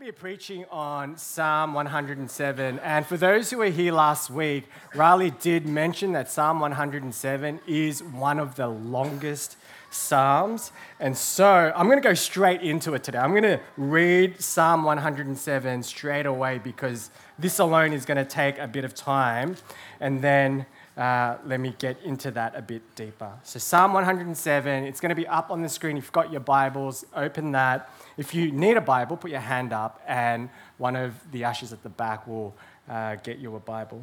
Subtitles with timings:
[0.00, 2.78] be preaching on Psalm 107.
[2.78, 8.02] And for those who were here last week, Riley did mention that Psalm 107 is
[8.02, 9.58] one of the longest
[9.90, 10.72] Psalms.
[11.00, 13.18] And so I'm going to go straight into it today.
[13.18, 18.58] I'm going to read Psalm 107 straight away because this alone is going to take
[18.58, 19.56] a bit of time.
[20.00, 20.64] And then
[20.96, 23.32] uh, let me get into that a bit deeper.
[23.42, 25.96] So, Psalm 107, it's going to be up on the screen.
[25.96, 27.90] If you've got your Bibles, open that.
[28.16, 31.82] If you need a Bible, put your hand up, and one of the ushers at
[31.82, 32.54] the back will
[32.88, 34.02] uh, get you a Bible.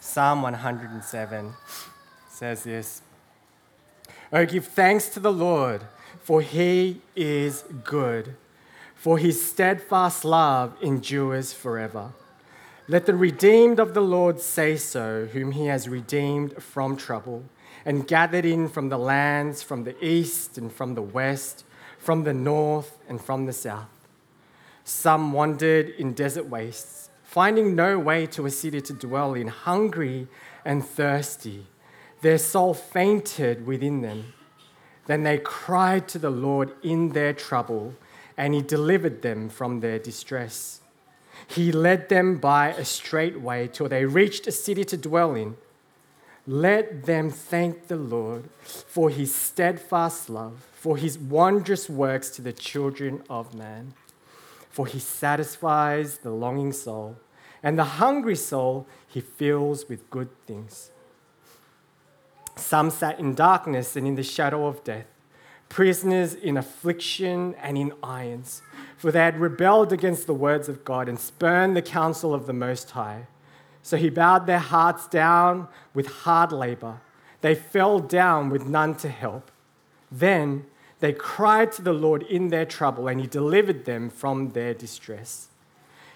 [0.00, 1.52] Psalm 107
[2.30, 3.02] says this
[4.32, 5.82] Oh, give thanks to the Lord,
[6.20, 8.36] for he is good,
[8.94, 12.12] for his steadfast love endures forever.
[12.88, 17.44] Let the redeemed of the Lord say so, whom he has redeemed from trouble,
[17.84, 21.64] and gathered in from the lands, from the east and from the west
[21.98, 24.08] from the north and from the south.
[24.84, 30.28] Some wandered in desert wastes, finding no way to a city to dwell in, hungry
[30.64, 31.66] and thirsty.
[32.22, 34.32] Their soul fainted within them.
[35.06, 37.94] Then they cried to the Lord in their trouble,
[38.36, 40.80] and He delivered them from their distress.
[41.46, 45.56] He led them by a straight way till they reached a city to dwell in.
[46.46, 52.52] Let them thank the Lord for his steadfast love, for his wondrous works to the
[52.52, 53.94] children of man.
[54.70, 57.16] For he satisfies the longing soul,
[57.62, 60.90] and the hungry soul he fills with good things.
[62.56, 65.06] Some sat in darkness and in the shadow of death,
[65.68, 68.62] prisoners in affliction and in irons,
[68.96, 72.52] for they had rebelled against the words of God and spurned the counsel of the
[72.52, 73.26] Most High.
[73.82, 77.00] So he bowed their hearts down with hard labor.
[77.40, 79.50] They fell down with none to help.
[80.10, 80.66] Then
[81.00, 85.48] they cried to the Lord in their trouble, and he delivered them from their distress.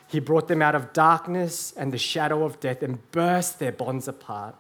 [0.09, 4.09] He brought them out of darkness and the shadow of death and burst their bonds
[4.09, 4.55] apart.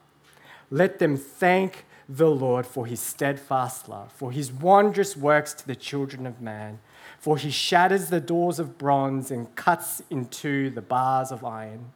[0.70, 1.84] Let them thank
[2.16, 6.78] the Lord for his steadfast love, for his wondrous works to the children of man.
[7.18, 11.92] For he shatters the doors of bronze and cuts into the bars of iron.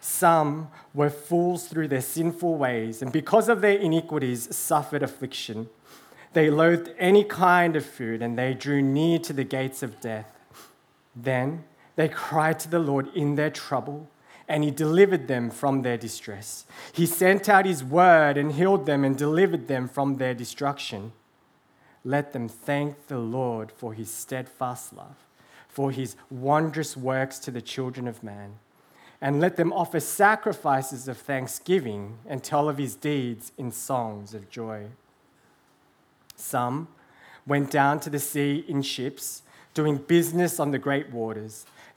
[0.00, 5.68] Some were fools through their sinful ways, and because of their iniquities, suffered affliction.
[6.32, 10.26] They loathed any kind of food, and they drew near to the gates of death.
[11.14, 11.64] Then
[11.94, 14.08] they cried to the Lord in their trouble,
[14.48, 16.64] and He delivered them from their distress.
[16.92, 21.12] He sent out His word and healed them and delivered them from their destruction.
[22.04, 25.16] Let them thank the Lord for His steadfast love,
[25.68, 28.54] for His wondrous works to the children of man
[29.20, 34.48] and let them offer sacrifices of thanksgiving and tell of his deeds in songs of
[34.48, 34.86] joy.
[36.36, 36.88] Some
[37.46, 39.42] went down to the sea in ships,
[39.74, 41.66] doing business on the great waters.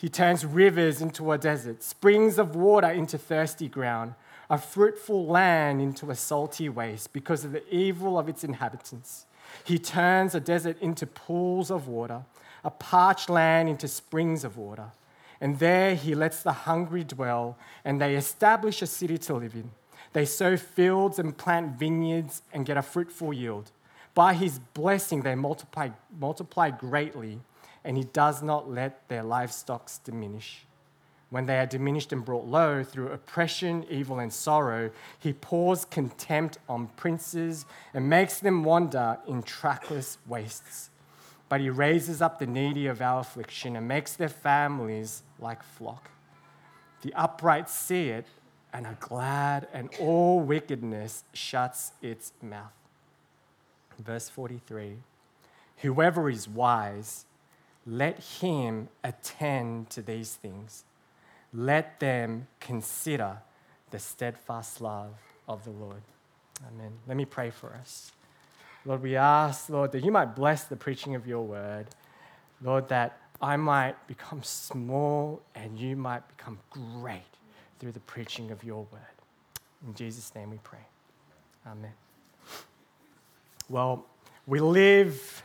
[0.00, 4.14] He turns rivers into a desert, springs of water into thirsty ground,
[4.48, 9.26] a fruitful land into a salty waste because of the evil of its inhabitants.
[9.64, 12.22] He turns a desert into pools of water,
[12.64, 14.92] a parched land into springs of water
[15.40, 19.70] and there he lets the hungry dwell, and they establish a city to live in.
[20.12, 23.70] They sow fields and plant vineyards and get a fruitful yield.
[24.14, 27.40] By his blessing, they multiply, multiply greatly,
[27.84, 30.66] and he does not let their livestock diminish.
[31.30, 36.58] When they are diminished and brought low through oppression, evil, and sorrow, he pours contempt
[36.68, 40.90] on princes and makes them wander in trackless wastes
[41.50, 46.08] but he raises up the needy of our affliction and makes their families like flock.
[47.02, 48.26] The upright see it
[48.72, 52.72] and are glad, and all wickedness shuts its mouth.
[53.98, 54.98] Verse 43
[55.78, 57.26] Whoever is wise,
[57.90, 60.84] let him attend to these things.
[61.52, 63.38] Let them consider
[63.90, 65.14] the steadfast love
[65.48, 66.02] of the Lord.
[66.68, 66.92] Amen.
[67.08, 68.12] Let me pray for us.
[68.84, 71.86] Lord, we ask, Lord, that you might bless the preaching of your word.
[72.62, 77.22] Lord, that I might become small and you might become great
[77.80, 79.00] through the preaching of your word.
[79.84, 80.86] In Jesus' name we pray.
[81.66, 81.92] Amen.
[83.68, 84.06] Well,
[84.46, 85.42] we live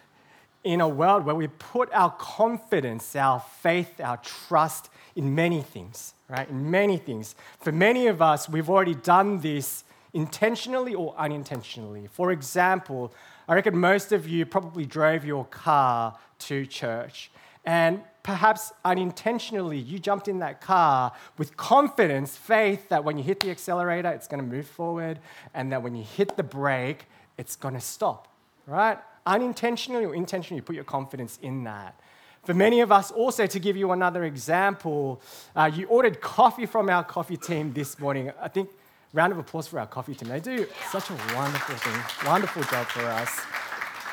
[0.66, 6.16] in a world where we put our confidence, our faith, our trust in many things,
[6.28, 6.50] right?
[6.50, 7.36] In many things.
[7.60, 9.84] For many of us, we've already done this
[10.14, 12.08] intentionally or unintentionally.
[12.08, 13.14] For example,
[13.48, 17.30] I reckon most of you probably drove your car to church.
[17.64, 23.40] And perhaps unintentionally, you jumped in that car with confidence, faith that when you hit
[23.40, 25.20] the accelerator, it's going to move forward,
[25.54, 27.06] and that when you hit the brake,
[27.38, 28.28] it's going to stop,
[28.66, 28.98] right?
[29.26, 32.00] Unintentionally or intentionally, you put your confidence in that.
[32.44, 35.20] For many of us, also, to give you another example,
[35.56, 38.32] uh, you ordered coffee from our coffee team this morning.
[38.40, 38.70] I think,
[39.14, 40.30] round of applause for our coffee team.
[40.30, 43.42] They do such a wonderful thing, wonderful job for us.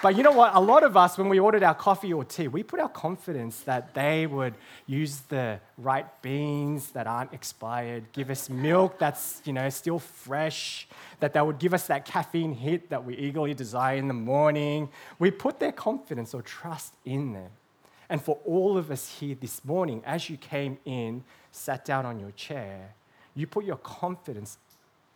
[0.03, 0.57] But you know what?
[0.57, 3.61] A lot of us, when we ordered our coffee or tea, we put our confidence
[3.61, 4.55] that they would
[4.89, 10.89] use the right beans that aren't expired, give us milk that's you know still fresh,
[11.21, 14.89] that they would give us that caffeine hit that we eagerly desire in the morning.
[15.21, 17.51] We put their confidence or trust in them.
[18.09, 21.23] And for all of us here this morning, as you came in,
[21.53, 22.97] sat down on your chair,
[23.37, 24.59] you put your confidence,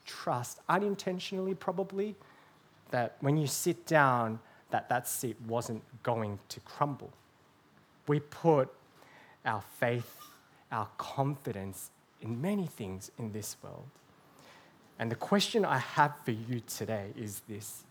[0.04, 2.14] trust, unintentionally probably,
[2.92, 4.38] that when you sit down,
[4.76, 7.10] that that seat wasn't going to crumble.
[8.06, 8.68] We put
[9.46, 10.18] our faith,
[10.70, 11.90] our confidence
[12.20, 13.88] in many things in this world.
[14.98, 17.84] And the question I have for you today is this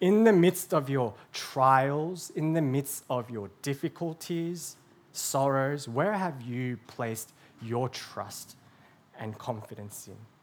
[0.00, 4.76] In the midst of your trials, in the midst of your difficulties,
[5.12, 8.56] sorrows, where have you placed your trust
[9.18, 10.35] and confidence in?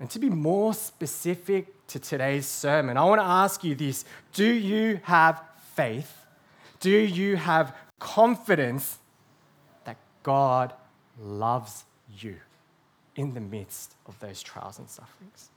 [0.00, 4.46] And to be more specific to today's sermon, I want to ask you this Do
[4.46, 5.42] you have
[5.74, 6.24] faith?
[6.80, 8.98] Do you have confidence
[9.84, 10.72] that God
[11.20, 11.84] loves
[12.18, 12.36] you
[13.14, 15.50] in the midst of those trials and sufferings?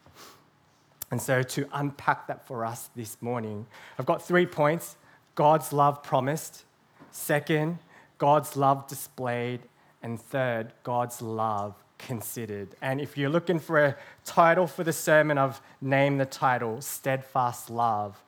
[1.10, 3.66] And so, to unpack that for us this morning,
[3.98, 4.98] I've got three points
[5.36, 6.66] God's love promised,
[7.12, 7.80] second,
[8.18, 9.62] God's love displayed,
[10.02, 12.70] and third, God's love considered.
[12.82, 13.96] And if you're looking for a
[14.26, 18.22] title for the sermon, I've named the title Steadfast Love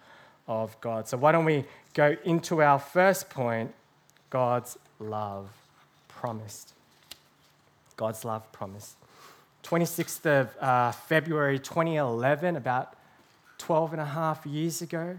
[0.48, 1.08] of God.
[1.08, 3.74] So why don't we go into our first point
[4.30, 5.50] God's love
[6.08, 6.74] promised.
[7.98, 8.96] God's love promised.
[9.64, 12.96] 26th of uh, February 2011, about
[13.58, 15.18] 12 and a half years ago,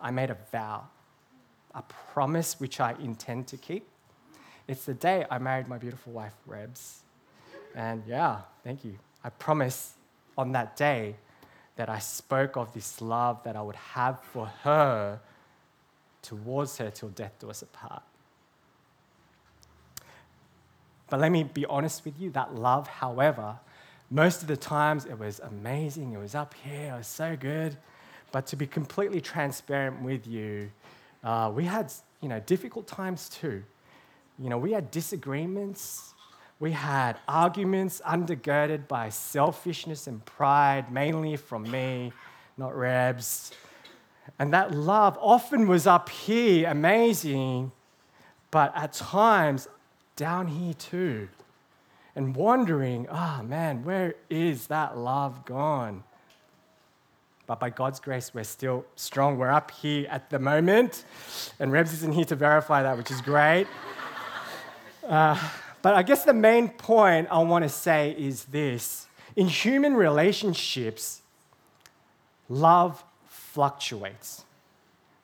[0.00, 0.84] I made a vow,
[1.74, 1.82] a
[2.12, 3.88] promise which I intend to keep.
[4.68, 7.00] It's the day I married my beautiful wife, Rebs.
[7.78, 8.98] And yeah, thank you.
[9.22, 9.92] I promise
[10.36, 11.14] on that day
[11.76, 15.20] that I spoke of this love that I would have for her
[16.20, 18.02] towards her till death do us apart.
[21.08, 23.60] But let me be honest with you that love, however,
[24.10, 27.76] most of the times it was amazing, it was up here, it was so good.
[28.32, 30.72] But to be completely transparent with you,
[31.22, 33.62] uh, we had you know, difficult times too.
[34.36, 36.14] You know, we had disagreements,
[36.60, 42.12] we had arguments undergirded by selfishness and pride, mainly from me,
[42.56, 43.52] not Rebs.
[44.38, 47.70] And that love often was up here, amazing,
[48.50, 49.68] but at times
[50.16, 51.28] down here too.
[52.16, 56.02] And wondering, oh man, where is that love gone?
[57.46, 59.38] But by God's grace, we're still strong.
[59.38, 61.04] We're up here at the moment.
[61.60, 63.66] And Rebs isn't here to verify that, which is great.
[65.08, 65.38] Uh,
[65.82, 69.06] but I guess the main point I want to say is this
[69.36, 71.22] in human relationships,
[72.48, 74.44] love fluctuates.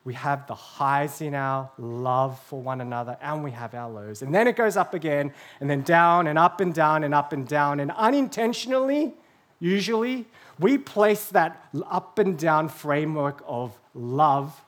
[0.04, 4.20] We have the highs in our love for one another, and we have our lows.
[4.20, 7.32] And then it goes up again, and then down, and up and down, and up
[7.32, 7.80] and down.
[7.80, 9.14] And unintentionally,
[9.60, 10.26] usually,
[10.60, 14.62] we place that up and down framework of love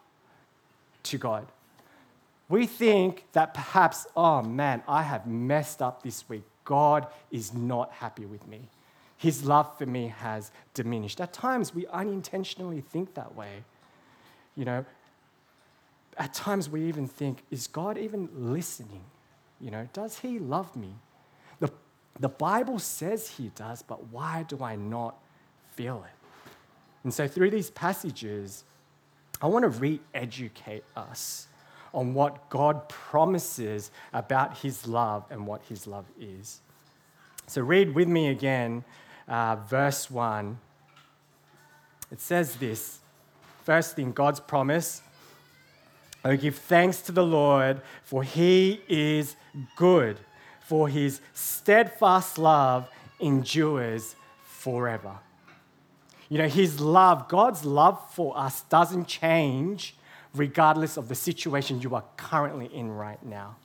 [1.05, 1.47] to God
[2.49, 6.45] we think that perhaps, oh man, I have messed up this week.
[6.65, 8.69] God is not happy with me.
[9.17, 11.21] His love for me has diminished.
[11.21, 13.65] At times, we unintentionally think that way.
[14.55, 14.85] You know,
[16.19, 19.03] at times we even think, is God even listening?
[19.61, 20.95] You know, does he love me?
[21.61, 21.71] The,
[22.21, 25.17] the Bible says he does, but why do I not
[25.73, 26.53] feel it?
[27.05, 28.65] And so, through these passages,
[29.41, 31.47] I want to re educate us
[31.97, 36.61] on what God promises about his love and what his love is.
[37.47, 38.85] So read with me again
[39.27, 40.59] uh, verse 1.
[42.13, 43.01] It says this
[43.65, 45.03] First thing, God's promise.
[46.25, 49.37] Oh, give thanks to the Lord, for he is
[49.77, 50.19] good,
[50.61, 52.89] for his steadfast love
[53.21, 55.19] endures forever.
[56.29, 59.95] You know, his love, God's love for us doesn't change
[60.35, 63.57] regardless of the situation you are currently in right now.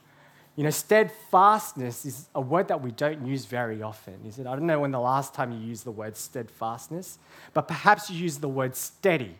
[0.56, 4.46] You know, steadfastness is a word that we don't use very often, is it?
[4.46, 7.18] I don't know when the last time you used the word steadfastness,
[7.54, 9.34] but perhaps you use the word steady,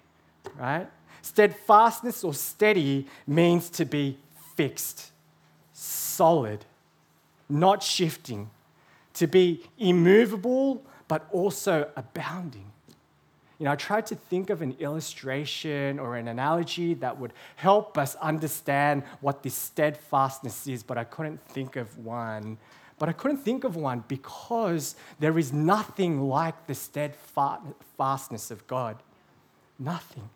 [0.59, 0.89] right?
[1.21, 4.17] Steadfastness or steady means to be
[4.57, 5.13] fixed,
[5.75, 6.65] solid,
[7.49, 8.49] not shifting,
[9.15, 12.72] to be immovable, but also abounding.
[13.63, 17.97] You know, I tried to think of an illustration or an analogy that would help
[17.97, 22.59] us understand what this steadfastness is, but I couldn't think of one.
[22.99, 29.01] But I couldn't think of one because there is nothing like the steadfastness of God.
[29.79, 30.29] Nothing.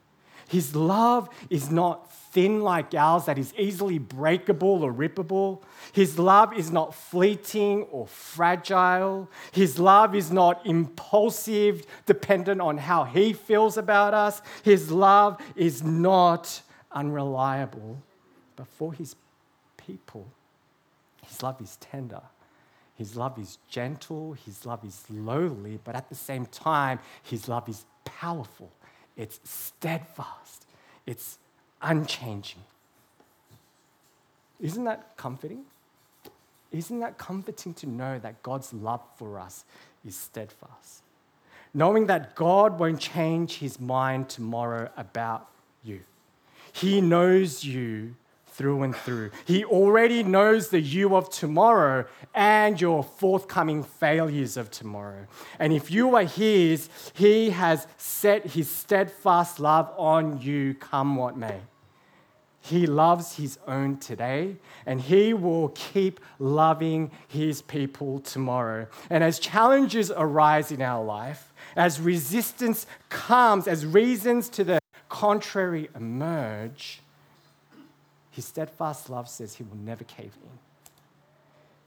[0.49, 5.62] His love is not thin like ours, that is easily breakable or rippable.
[5.93, 9.29] His love is not fleeting or fragile.
[9.53, 14.41] His love is not impulsive, dependent on how he feels about us.
[14.62, 16.62] His love is not
[16.93, 18.00] unreliable.
[18.55, 19.17] But for his
[19.76, 20.26] people,
[21.26, 22.23] his love is tender.
[22.95, 24.35] His love is gentle.
[24.45, 25.79] His love is lowly.
[25.83, 28.71] But at the same time, his love is powerful
[29.16, 30.66] it's steadfast,
[31.06, 31.38] it's
[31.82, 32.62] unchanging.
[34.61, 35.64] Isn't that comforting?
[36.73, 39.64] Isn't that comforting to know that God's love for us
[40.06, 41.02] is steadfast?
[41.73, 45.49] Knowing that God won't change his mind tomorrow about
[45.85, 46.00] you.
[46.73, 48.14] He knows you
[48.56, 49.30] through and through.
[49.44, 55.26] He already knows the you of tomorrow and your forthcoming failures of tomorrow.
[55.58, 61.36] And if you are His, He has set His steadfast love on you, come what
[61.36, 61.60] may.
[62.60, 68.88] He loves His own today, and He will keep loving His people tomorrow.
[69.10, 75.90] And as challenges arise in our life, as resistance comes, as reasons to the contrary
[75.94, 77.02] emerge,
[78.37, 80.59] his steadfast love says he will never cave in.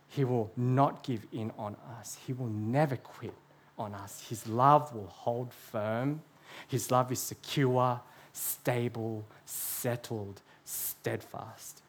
[0.08, 2.18] He will not give in on us.
[2.25, 3.36] He will never quit
[3.77, 4.25] on us.
[4.27, 6.24] His love will hold firm.
[6.68, 8.01] His love is secure,
[8.34, 11.84] stable, settled, steadfast.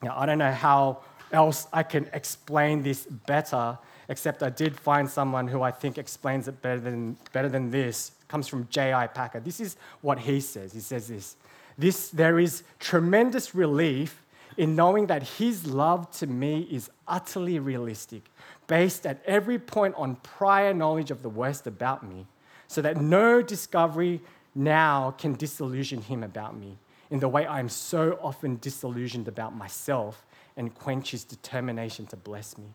[0.00, 1.00] Now, I don't know how
[1.32, 3.76] else I can explain this better,
[4.08, 8.12] except I did find someone who I think explains it better than, better than this.
[8.20, 9.08] It comes from J.I.
[9.08, 9.40] Packer.
[9.40, 10.72] This is what he says.
[10.72, 11.34] He says this
[11.76, 14.22] this, there is tremendous relief
[14.56, 18.30] in knowing that His love to me is utterly realistic,
[18.66, 22.26] based at every point on prior knowledge of the worst about me,
[22.68, 24.20] so that no discovery
[24.54, 26.78] now can disillusion Him about me
[27.10, 30.24] in the way I am so often disillusioned about myself
[30.56, 32.66] and quench His determination to bless me.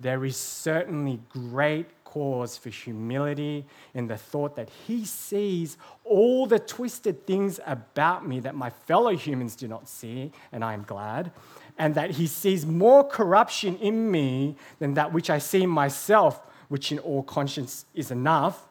[0.00, 6.58] There is certainly great cause for humility in the thought that He sees all the
[6.58, 11.30] twisted things about me that my fellow humans do not see, and I am glad,
[11.78, 16.40] and that He sees more corruption in me than that which I see in myself,
[16.68, 18.66] which in all conscience is enough.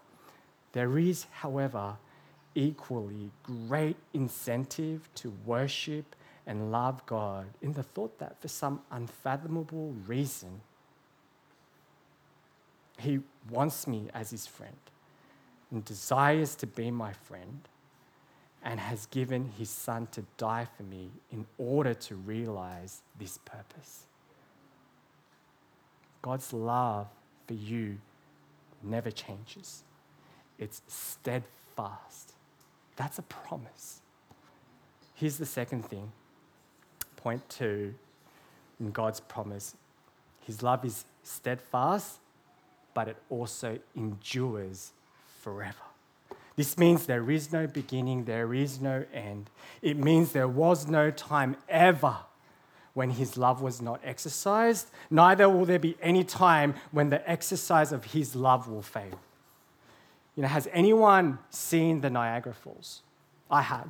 [0.74, 1.96] There is, however,
[2.56, 6.16] equally great incentive to worship
[6.48, 10.62] and love God in the thought that for some unfathomable reason,
[13.00, 14.76] he wants me as his friend
[15.72, 17.62] and desires to be my friend
[18.64, 24.06] and has given his son to die for me in order to realize this purpose.
[26.22, 27.08] God's love
[27.48, 27.98] for you
[28.84, 29.84] never changes,
[30.58, 32.34] it's steadfast.
[32.96, 34.02] That's a promise.
[35.14, 36.12] Here's the second thing.
[37.16, 37.94] Point two
[38.80, 39.76] in God's promise
[40.42, 42.20] His love is steadfast
[43.00, 44.92] but it also endures
[45.42, 45.86] forever.
[46.58, 49.50] This means there is no beginning, there is no end.
[49.82, 52.18] It means there was no time ever
[52.96, 57.94] when his love was not exercised, neither will there be any time when the exercise
[57.94, 59.18] of his love will fail.
[60.36, 63.02] You know, has anyone seen the Niagara Falls?
[63.50, 63.88] I have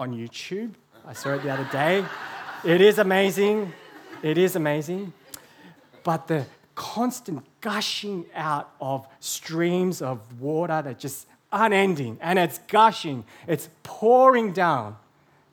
[0.00, 0.72] on YouTube.
[1.06, 2.04] I saw it the other day.
[2.64, 3.72] It is amazing.
[4.24, 5.12] It is amazing.
[6.02, 6.46] But the
[6.80, 14.54] constant gushing out of streams of water that just unending and it's gushing, it's pouring
[14.54, 14.96] down.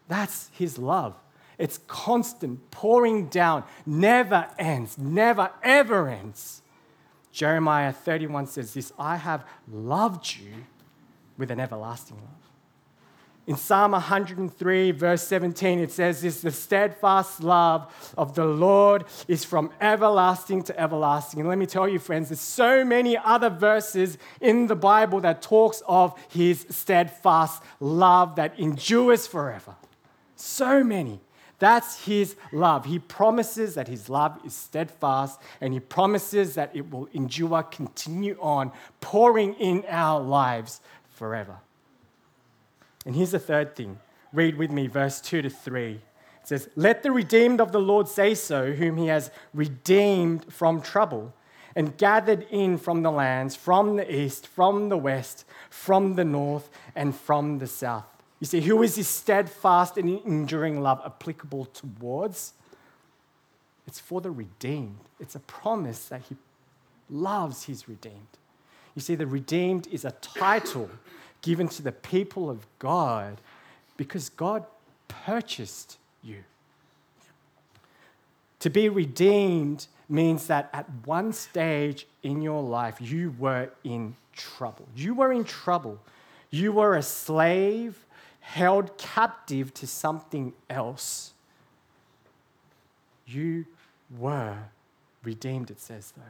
[0.07, 1.15] That's his love.
[1.57, 6.61] It's constant pouring down, never ends, never ever ends.
[7.33, 10.53] Jeremiah 31 says this I have loved you
[11.37, 12.46] with an everlasting love.
[13.47, 19.45] In Psalm 103, verse 17, it says this the steadfast love of the Lord is
[19.45, 21.39] from everlasting to everlasting.
[21.39, 25.41] And let me tell you, friends, there's so many other verses in the Bible that
[25.41, 29.75] talks of his steadfast love that endures forever.
[30.35, 31.21] So many.
[31.57, 32.83] That's his love.
[32.83, 38.37] He promises that his love is steadfast and he promises that it will endure, continue
[38.41, 41.55] on, pouring in our lives forever.
[43.07, 43.99] And here's the third thing.
[44.33, 45.93] Read with me verse 2 to 3.
[45.93, 46.01] It
[46.43, 51.33] says, Let the redeemed of the Lord say so, whom he has redeemed from trouble
[51.73, 56.69] and gathered in from the lands, from the east, from the west, from the north,
[56.95, 58.03] and from the south.
[58.41, 62.53] You see, who is this steadfast and enduring love applicable towards?
[63.87, 64.99] It's for the redeemed.
[65.17, 66.35] It's a promise that he
[67.09, 68.37] loves his redeemed.
[68.95, 70.89] You see, the redeemed is a title
[71.41, 73.39] given to the people of God
[73.95, 74.65] because God
[75.07, 76.43] purchased you.
[78.59, 84.87] To be redeemed means that at one stage in your life, you were in trouble.
[84.95, 85.99] You were in trouble.
[86.49, 88.05] You were a slave
[88.39, 91.33] held captive to something else.
[93.25, 93.65] You
[94.17, 94.57] were
[95.23, 96.23] redeemed, it says, though.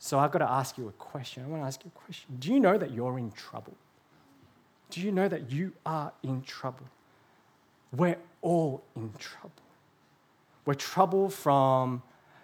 [0.00, 1.44] So I've got to ask you a question.
[1.44, 2.36] I want to ask you a question.
[2.40, 3.74] Do you know that you're in trouble?
[4.92, 6.84] Do you know that you are in trouble?
[7.96, 9.50] We're all in trouble.
[10.66, 12.02] We're trouble from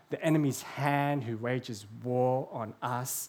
[0.09, 3.29] the enemy's hand who wages war on us,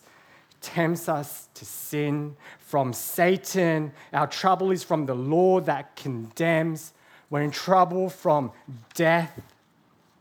[0.62, 3.92] tempts us to sin, from Satan.
[4.14, 6.94] Our trouble is from the law that condemns.
[7.30, 8.54] We're in trouble from
[8.94, 9.42] death.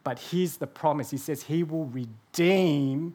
[0.03, 3.15] But here's the promise He says He will redeem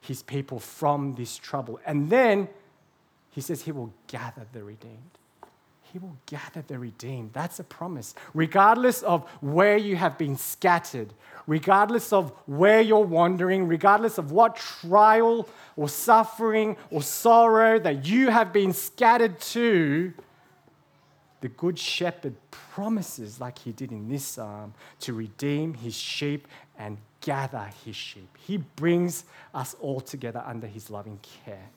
[0.00, 1.80] His people from this trouble.
[1.84, 2.48] And then
[3.30, 5.18] He says He will gather the redeemed.
[5.94, 7.34] He will gather the redeemed.
[7.34, 8.16] That's a promise.
[8.34, 11.14] Regardless of where you have been scattered,
[11.46, 18.30] regardless of where you're wandering, regardless of what trial or suffering or sorrow that you
[18.30, 20.12] have been scattered to,
[21.42, 26.98] the Good Shepherd promises, like he did in this psalm, to redeem his sheep and
[27.20, 28.36] gather his sheep.
[28.44, 31.68] He brings us all together under his loving care.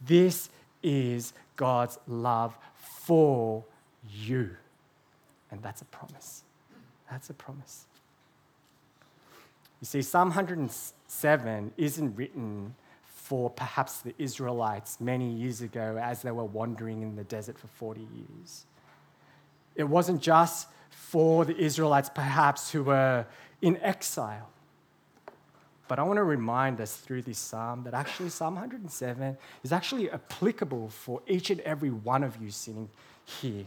[0.00, 0.48] This
[0.80, 2.56] is God's love
[3.04, 3.64] for
[4.10, 4.50] you.
[5.50, 6.42] And that's a promise.
[7.10, 7.86] That's a promise.
[9.80, 16.30] You see, Psalm 107 isn't written for perhaps the Israelites many years ago as they
[16.30, 18.64] were wandering in the desert for 40 years.
[19.74, 23.26] It wasn't just for the Israelites, perhaps, who were
[23.60, 24.48] in exile.
[25.86, 30.10] But I want to remind us through this psalm that actually Psalm 107 is actually
[30.10, 32.88] applicable for each and every one of you sitting
[33.24, 33.66] here.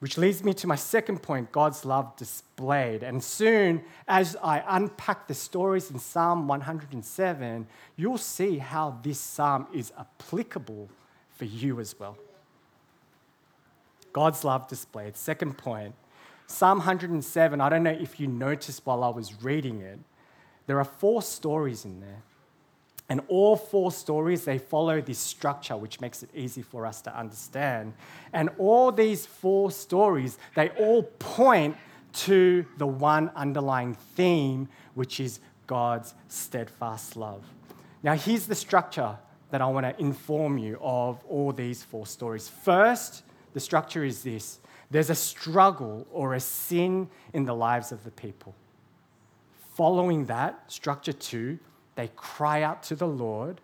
[0.00, 3.02] Which leads me to my second point God's love displayed.
[3.02, 9.68] And soon, as I unpack the stories in Psalm 107, you'll see how this psalm
[9.72, 10.90] is applicable
[11.30, 12.18] for you as well.
[14.12, 15.16] God's love displayed.
[15.16, 15.94] Second point
[16.46, 19.98] Psalm 107, I don't know if you noticed while I was reading it,
[20.66, 22.22] there are four stories in there.
[23.08, 27.16] And all four stories, they follow this structure, which makes it easy for us to
[27.16, 27.92] understand.
[28.32, 31.76] And all these four stories, they all point
[32.14, 37.44] to the one underlying theme, which is God's steadfast love.
[38.02, 39.16] Now, here's the structure
[39.50, 42.48] that I want to inform you of all these four stories.
[42.48, 44.58] First, the structure is this
[44.90, 48.54] there's a struggle or a sin in the lives of the people.
[49.76, 51.58] Following that, structure two,
[51.96, 53.60] they cry out to the Lord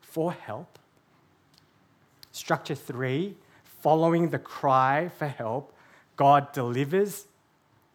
[0.00, 0.76] for help.
[2.32, 5.72] Structure three, following the cry for help,
[6.16, 7.26] God delivers,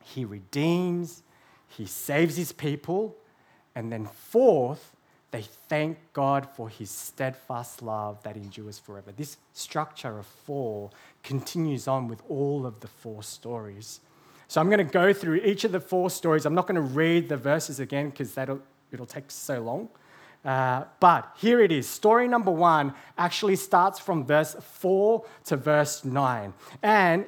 [0.01, 1.23] He redeems,
[1.67, 3.17] He saves His people.
[3.75, 4.95] And then, fourth,
[5.31, 9.11] they thank God for His steadfast love that endures forever.
[9.11, 10.89] This structure of four
[11.21, 13.99] continues on with all of the four stories.
[14.47, 16.45] So I'm going to go through each of the four stories.
[16.45, 19.89] I'm not going to read the verses again because that'll it'll take so long.
[20.45, 21.87] Uh, but here it is.
[21.87, 26.53] Story number one actually starts from verse 4 to verse 9.
[26.81, 27.25] And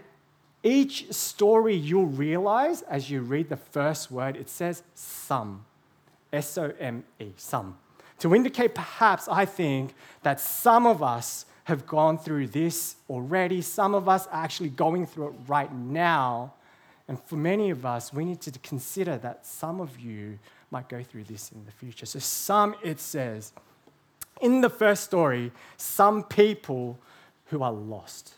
[0.64, 5.66] each story you'll realize as you read the first word, it says some.
[6.32, 7.78] S O M E, some.
[8.20, 13.62] To indicate perhaps, I think, that some of us have gone through this already.
[13.62, 16.54] Some of us are actually going through it right now.
[17.10, 20.38] And for many of us, we need to consider that some of you
[20.70, 22.06] might go through this in the future.
[22.06, 23.52] So, some, it says,
[24.42, 27.00] In the first story, some people
[27.48, 28.36] who are lost,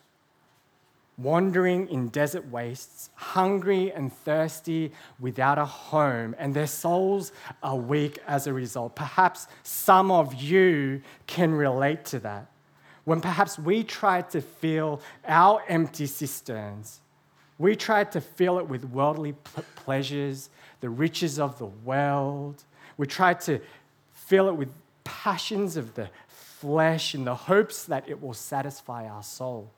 [1.18, 8.20] wandering in desert wastes, hungry and thirsty without a home, and their souls are weak
[8.26, 8.96] as a result.
[8.96, 12.50] Perhaps some of you can relate to that.
[13.04, 17.02] When perhaps we try to fill our empty cisterns,
[17.62, 19.34] we try to fill it with worldly
[19.76, 22.64] pleasures, the riches of the world.
[22.98, 23.60] We try to
[24.12, 24.70] fill it with
[25.04, 29.70] passions of the flesh in the hopes that it will satisfy our soul.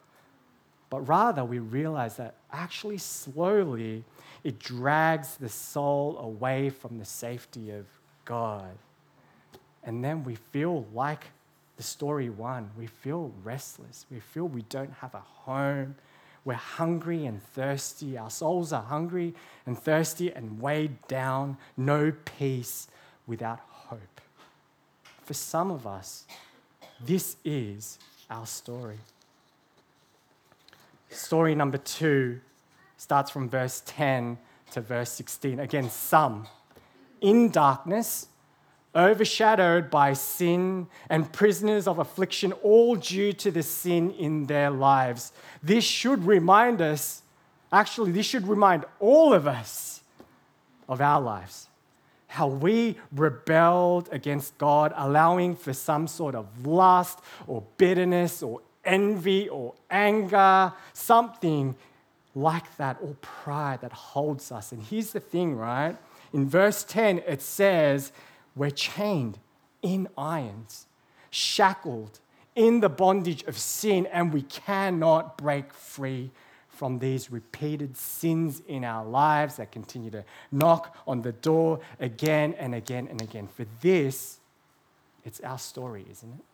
[0.89, 4.05] But rather, we realize that actually, slowly,
[4.45, 7.85] it drags the soul away from the safety of
[8.23, 8.77] God.
[9.83, 11.25] And then we feel like
[11.75, 12.69] the story one.
[12.77, 14.05] We feel restless.
[14.09, 15.95] We feel we don't have a home.
[16.45, 18.17] We're hungry and thirsty.
[18.17, 19.33] Our souls are hungry
[19.65, 21.57] and thirsty and weighed down.
[21.77, 22.87] No peace
[23.25, 24.21] without hope.
[25.23, 26.25] For some of us,
[27.03, 27.97] this is
[28.29, 28.99] our story.
[31.09, 32.41] Story number two
[32.97, 34.37] starts from verse 10
[34.71, 35.59] to verse 16.
[35.59, 36.47] Again, some
[37.21, 38.27] in darkness,
[38.95, 45.31] overshadowed by sin and prisoners of affliction, all due to the sin in their lives.
[45.61, 47.23] This should remind us,
[47.71, 50.01] actually, this should remind all of us
[50.87, 51.67] of our lives.
[52.27, 59.49] How we rebelled against God, allowing for some sort of lust or bitterness or envy
[59.49, 61.75] or anger, something
[62.35, 64.71] like that, or pride that holds us.
[64.71, 65.95] And here's the thing, right?
[66.33, 68.11] In verse 10, it says,
[68.55, 69.39] We're chained
[69.81, 70.87] in irons,
[71.29, 72.19] shackled
[72.55, 76.31] in the bondage of sin, and we cannot break free
[76.67, 82.53] from these repeated sins in our lives that continue to knock on the door again
[82.57, 83.47] and again and again.
[83.47, 84.39] For this,
[85.23, 86.45] it's our story, isn't it?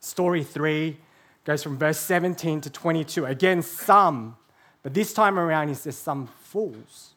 [0.00, 0.98] Story three
[1.44, 3.26] goes from verse 17 to 22.
[3.26, 4.36] Again, some,
[4.82, 7.11] but this time around, he says some fools.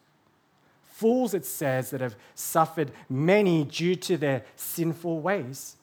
[0.96, 5.76] Fools, it says, that have suffered many due to their sinful ways,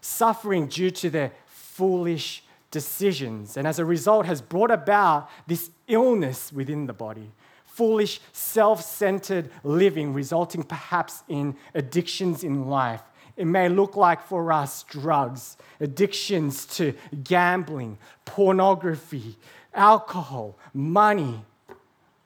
[0.00, 6.52] suffering due to their foolish decisions, and as a result has brought about this illness
[6.52, 7.30] within the body.
[7.64, 13.02] Foolish, self centered living, resulting perhaps in addictions in life,
[13.36, 19.36] it may look like for us drugs, addictions to gambling, pornography,
[19.72, 21.44] alcohol, money.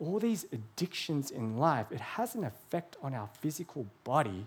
[0.01, 4.47] All these addictions in life, it has an effect on our physical body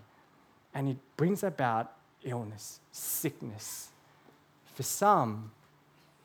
[0.74, 1.92] and it brings about
[2.24, 3.88] illness, sickness.
[4.74, 5.52] For some,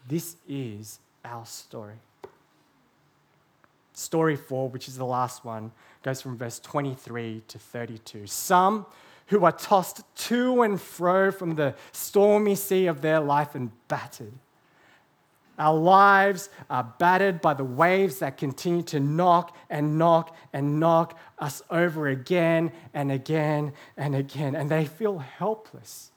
[0.08, 2.00] this is our story.
[3.94, 5.72] Story four, which is the last one,
[6.04, 8.26] goes from verse 23 to 32.
[8.28, 8.86] Some
[9.28, 14.34] who are tossed to and fro from the stormy sea of their life and battered.
[15.60, 21.20] Our lives are battered by the waves that continue to knock and knock and knock
[21.38, 24.56] us over again and again and again.
[24.56, 26.12] And they feel helpless.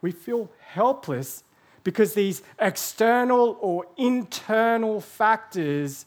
[0.00, 1.44] We feel helpless
[1.84, 6.06] because these external or internal factors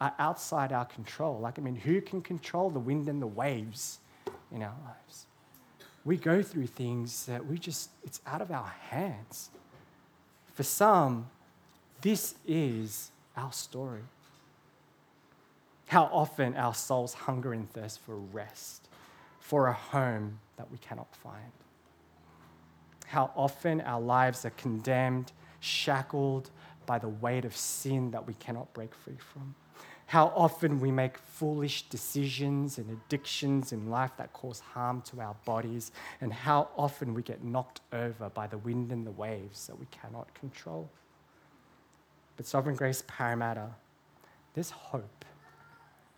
[0.00, 1.40] are outside our control.
[1.40, 3.98] Like, I mean, who can control the wind and the waves
[4.52, 5.26] in our lives?
[6.08, 9.50] we go through things that we just, it's out of our hands.
[10.54, 11.28] For some,
[12.00, 14.02] this is our story.
[15.86, 18.88] How often our souls hunger and thirst for rest,
[19.40, 21.52] for a home that we cannot find.
[23.06, 26.50] How often our lives are condemned, shackled
[26.84, 29.54] by the weight of sin that we cannot break free from
[30.08, 35.36] how often we make foolish decisions and addictions in life that cause harm to our
[35.44, 39.78] bodies, and how often we get knocked over by the wind and the waves that
[39.78, 40.88] we cannot control.
[42.38, 43.70] But Sovereign Grace Parramatta,
[44.54, 45.24] there's hope.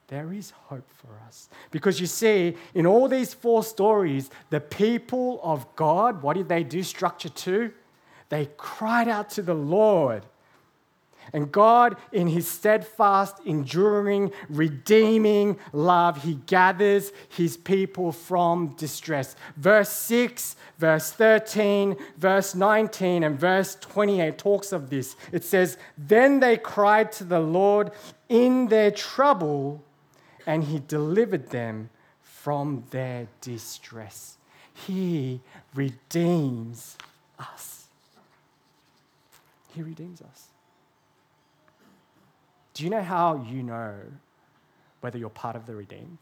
[0.08, 1.48] There is hope for us.
[1.70, 6.62] Because you see, in all these four stories, the people of God, what did they
[6.62, 6.82] do?
[6.82, 7.72] Structure two?
[8.28, 10.26] They cried out to the Lord
[11.32, 19.36] and God, in his steadfast, enduring, redeeming love, he gathers his people from distress.
[19.56, 25.16] Verse 6, verse 13, verse 19, and verse 28 talks of this.
[25.32, 27.92] It says, Then they cried to the Lord
[28.28, 29.84] in their trouble,
[30.46, 31.90] and he delivered them
[32.22, 34.36] from their distress.
[34.72, 35.40] He
[35.74, 36.96] redeems
[37.38, 37.84] us.
[39.74, 40.49] He redeems us.
[42.80, 43.92] Do you know how you know
[45.02, 46.16] whether you're part of the redeemed?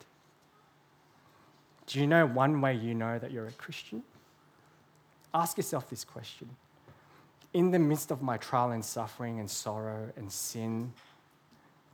[1.87, 4.03] Do you know one way you know that you're a Christian?
[5.33, 6.51] Ask yourself this question
[7.55, 10.93] In the midst of my trial and suffering and sorrow and sin,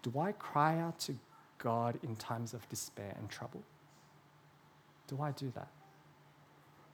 [0.02, 1.14] do I cry out to
[1.58, 3.62] God in times of despair and trouble?
[5.08, 5.68] Do I do that?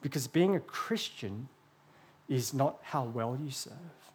[0.01, 1.47] Because being a Christian
[2.27, 4.10] is not how well you serve.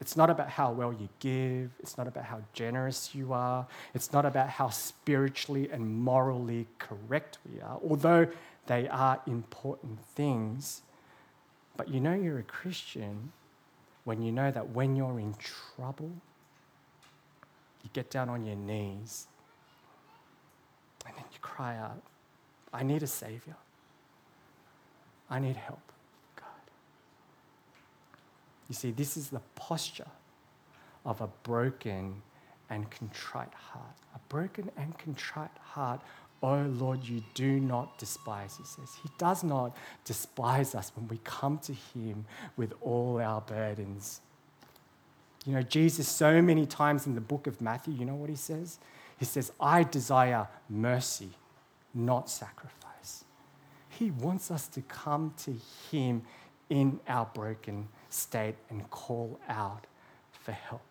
[0.00, 1.70] It's not about how well you give.
[1.80, 3.66] It's not about how generous you are.
[3.94, 8.28] It's not about how spiritually and morally correct we are, although
[8.66, 10.82] they are important things.
[11.76, 13.32] But you know you're a Christian
[14.04, 16.12] when you know that when you're in trouble,
[17.82, 19.26] you get down on your knees
[21.06, 22.02] and then you cry out,
[22.72, 23.56] I need a Savior.
[25.30, 25.80] I need help.
[28.68, 30.08] You see, this is the posture
[31.04, 32.22] of a broken
[32.70, 33.96] and contrite heart.
[34.14, 36.00] A broken and contrite heart.
[36.42, 38.94] Oh Lord, you do not despise, he says.
[39.02, 42.26] He does not despise us when we come to him
[42.56, 44.20] with all our burdens.
[45.46, 48.36] You know, Jesus, so many times in the book of Matthew, you know what he
[48.36, 48.78] says?
[49.18, 51.30] He says, I desire mercy,
[51.94, 53.24] not sacrifice.
[53.88, 55.54] He wants us to come to
[55.90, 56.22] him
[56.68, 59.86] in our broken state and call out
[60.32, 60.82] for help.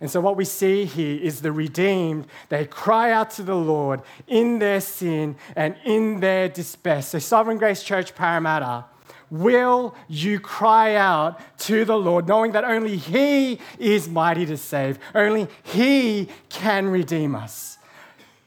[0.00, 4.02] And so, what we see here is the redeemed, they cry out to the Lord
[4.26, 7.00] in their sin and in their despair.
[7.00, 8.84] So, Sovereign Grace Church Parramatta,
[9.30, 14.98] Will you cry out to the Lord, knowing that only He is mighty to save,
[15.14, 17.78] only He can redeem us?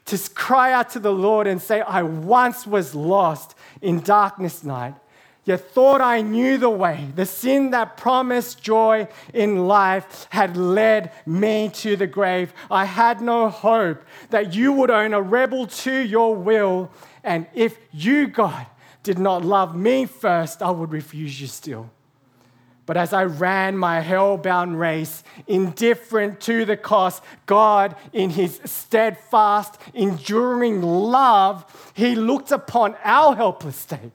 [0.06, 4.96] To cry out to the Lord and say, I once was lost in darkness night,
[5.46, 7.08] yet thought I knew the way.
[7.16, 12.54] The sin that promised joy in life had led me to the grave.
[12.70, 16.92] I had no hope that you would own a rebel to your will.
[17.24, 18.68] And if you, God,
[19.02, 21.90] did not love me first, I would refuse you still.
[22.86, 29.80] But as I ran my hell-bound race, indifferent to the cost, God, in his steadfast,
[29.94, 34.12] enduring love, he looked upon our helpless state.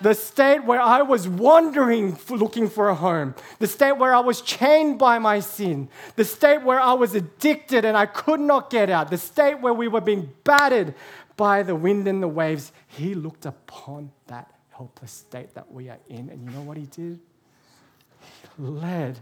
[0.00, 3.34] The state where I was wandering, looking for a home.
[3.58, 5.88] The state where I was chained by my sin.
[6.16, 9.10] The state where I was addicted and I could not get out.
[9.10, 10.94] The state where we were being battered
[11.36, 15.98] by the wind and the waves, he looked upon that helpless state that we are
[16.08, 16.28] in.
[16.28, 17.18] And you know what he did?
[18.20, 19.20] He led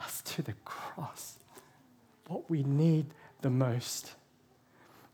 [0.00, 1.38] us to the cross,
[2.26, 3.06] what we need
[3.40, 4.14] the most.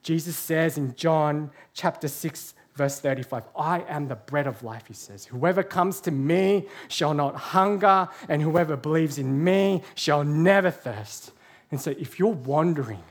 [0.03, 4.95] Jesus says in John chapter 6, verse 35, I am the bread of life, he
[4.95, 5.27] says.
[5.27, 11.33] Whoever comes to me shall not hunger, and whoever believes in me shall never thirst.
[11.71, 13.03] And so if you're wandering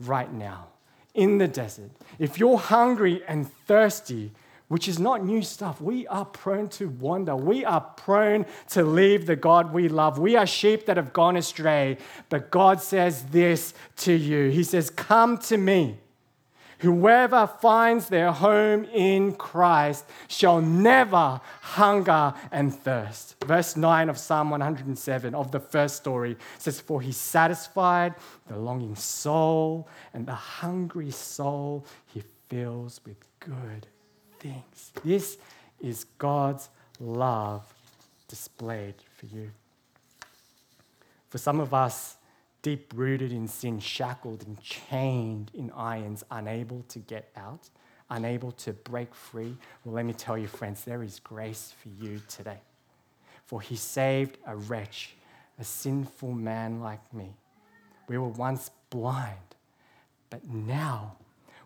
[0.00, 0.68] right now,
[1.14, 4.32] in the desert, if you're hungry and thirsty,
[4.68, 7.34] which is not new stuff, we are prone to wander.
[7.34, 10.18] We are prone to leave the God we love.
[10.18, 11.98] We are sheep that have gone astray.
[12.28, 15.98] But God says this to you He says, Come to me.
[16.80, 23.36] Whoever finds their home in Christ shall never hunger and thirst.
[23.44, 28.14] Verse 9 of Psalm 107 of the first story says, For he satisfied
[28.46, 33.86] the longing soul, and the hungry soul he fills with good
[34.38, 34.92] things.
[35.02, 35.38] This
[35.80, 36.68] is God's
[37.00, 37.62] love
[38.28, 39.50] displayed for you.
[41.30, 42.15] For some of us,
[42.66, 47.70] deep rooted in sin, shackled and chained in irons, unable to get out,
[48.10, 49.56] unable to break free.
[49.84, 52.58] Well, let me tell you, friends, there is grace for you today.
[53.44, 55.14] For he saved a wretch,
[55.60, 57.36] a sinful man like me.
[58.08, 59.54] We were once blind,
[60.28, 61.18] but now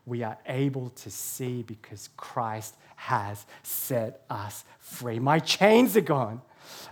[0.05, 5.19] we are able to see because Christ has set us free.
[5.19, 6.43] My chains are gone.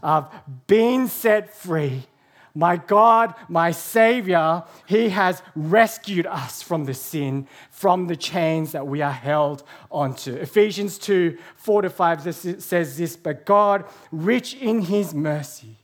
[0.03, 0.29] I've
[0.67, 2.07] been set free
[2.55, 8.87] my God, my Savior, He has rescued us from the sin, from the chains that
[8.87, 10.35] we are held onto.
[10.35, 15.77] Ephesians 2 4 to 5 says this, but God, rich in His mercy,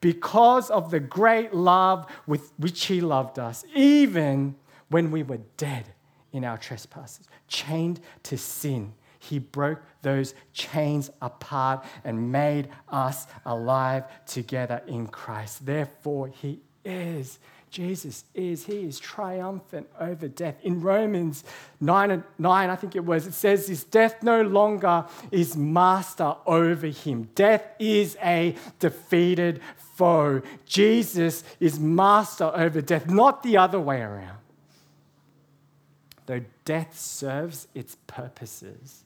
[0.00, 4.54] because of the great love with which He loved us, even
[4.88, 5.86] when we were dead
[6.32, 14.04] in our trespasses, chained to sin he broke those chains apart and made us alive
[14.26, 15.66] together in Christ.
[15.66, 17.38] Therefore, He is.
[17.70, 18.64] Jesus is.
[18.64, 20.56] He is triumphant over death.
[20.62, 21.44] In Romans
[21.80, 26.88] 9, 9, I think it was, it says this death no longer is master over
[26.88, 27.28] him.
[27.34, 30.42] Death is a defeated foe.
[30.64, 34.38] Jesus is master over death, not the other way around.
[36.26, 39.04] Though death serves its purposes,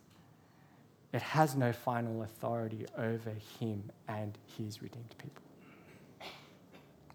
[1.14, 5.42] it has no final authority over him and his redeemed people.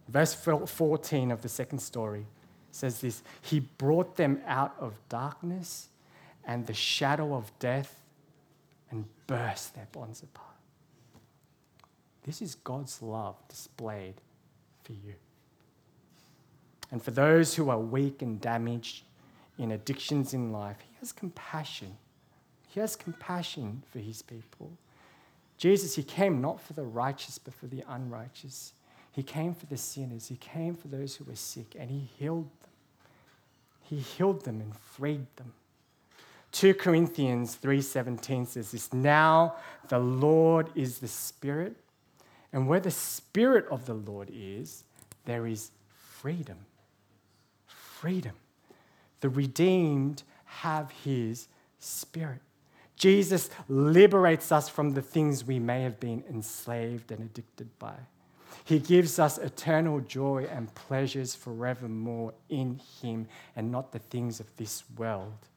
[0.08, 2.26] Verse 14 of the second story
[2.72, 5.90] says this He brought them out of darkness
[6.46, 8.00] and the shadow of death
[8.90, 10.48] and burst their bonds apart.
[12.24, 14.16] This is God's love displayed
[14.84, 15.16] for you.
[16.90, 19.04] And for those who are weak and damaged
[19.58, 21.98] in addictions in life, He has compassion.
[22.70, 24.72] He has compassion for His people.
[25.58, 28.74] Jesus, He came not for the righteous, but for the unrighteous.
[29.12, 30.28] He came for the sinners.
[30.28, 32.70] He came for those who were sick, and He healed them.
[33.82, 35.54] He healed them and freed them.
[36.52, 39.56] 2 Corinthians 3:17 says this, "Now
[39.88, 41.76] the Lord is the Spirit,
[42.54, 44.84] and where the Spirit of the Lord is,
[45.26, 46.66] there is freedom."
[47.66, 48.36] Freedom.
[49.20, 51.48] The redeemed have his
[51.80, 52.42] spirit.
[53.00, 57.96] Jesus liberates us from the things we may have been enslaved and addicted by.
[58.66, 64.56] He gives us eternal joy and pleasures forevermore in Him and not the things of
[64.58, 65.48] this world.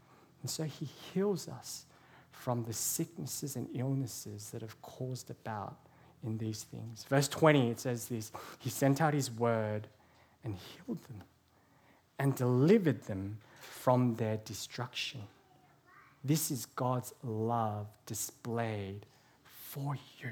[0.40, 1.84] And so He heals us
[2.30, 5.76] from the sicknesses and illnesses that have caused about
[6.24, 7.04] in these things.
[7.08, 9.88] Verse 20, it says this He sent out His word
[10.44, 11.22] and healed them
[12.20, 15.22] and delivered them from their destruction.
[16.24, 19.06] This is God's love displayed
[19.44, 20.30] for you.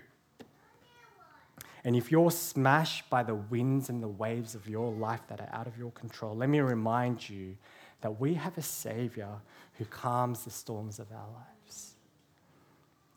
[1.82, 5.48] And if you're smashed by the winds and the waves of your life that are
[5.52, 7.56] out of your control, let me remind you
[8.02, 9.30] that we have a Savior
[9.78, 11.94] who calms the storms of our lives.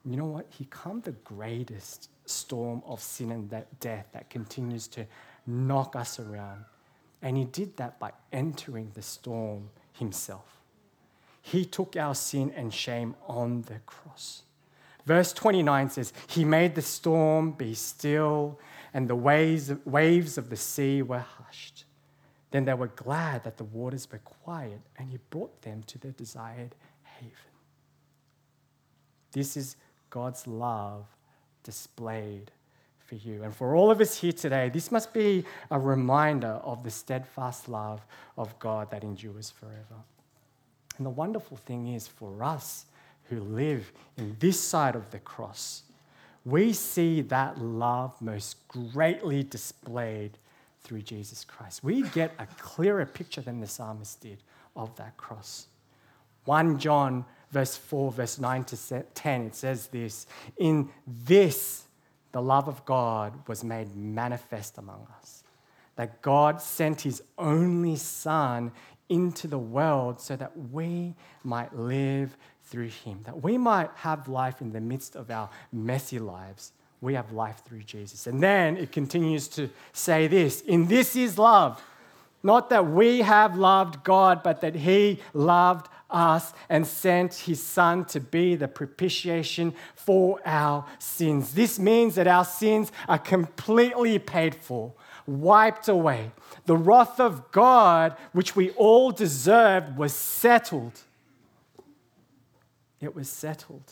[0.05, 0.47] You know what?
[0.49, 5.05] He calmed the greatest storm of sin and that death that continues to
[5.45, 6.63] knock us around.
[7.21, 10.62] And He did that by entering the storm Himself.
[11.45, 14.43] He took our sin and shame on the cross.
[15.05, 18.57] Verse 29 says, He made the storm be still,
[18.93, 21.83] and the waves, waves of the sea were hushed.
[22.51, 26.13] Then they were glad that the waters were quiet, and He brought them to their
[26.13, 26.75] desired
[27.19, 27.35] haven.
[29.33, 29.75] This is
[30.09, 31.05] God's love
[31.63, 32.51] displayed
[33.05, 33.43] for you.
[33.43, 37.67] And for all of us here today, this must be a reminder of the steadfast
[37.67, 37.99] love
[38.37, 40.03] of God that endures forever.
[40.97, 42.85] And the wonderful thing is for us,
[43.29, 45.83] who live in this side of the cross,
[46.45, 50.37] we see that love most greatly displayed
[50.81, 51.83] through Jesus Christ.
[51.83, 54.39] We get a clearer picture than the psalmist did
[54.75, 55.67] of that cross.
[56.45, 60.27] 1 John verse 4 verse 9 to 10 it says this,
[60.57, 61.85] in this
[62.33, 65.43] the love of God was made manifest among us.
[65.95, 68.71] That God sent his only son
[69.09, 74.61] into the world so that we might live through him, that we might have life
[74.61, 76.71] in the midst of our messy lives.
[77.01, 78.27] We have life through Jesus.
[78.27, 81.83] And then it continues to say this in this is love.
[82.45, 88.03] Not that we have loved God, but that He loved us and sent His Son
[88.05, 91.53] to be the propitiation for our sins.
[91.53, 94.93] This means that our sins are completely paid for,
[95.25, 96.31] wiped away.
[96.65, 100.99] The wrath of God, which we all deserved, was settled
[103.03, 103.91] it was settled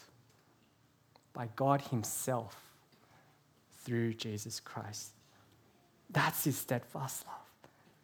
[1.33, 2.55] by God Himself
[3.83, 5.09] through Jesus Christ.
[6.09, 7.35] That's His steadfast love.